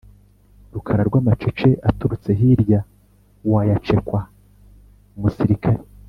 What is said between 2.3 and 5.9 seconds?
hirya wayacekwa-Umusirikare.